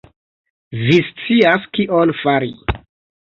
[0.85, 2.51] Vi scias kion fari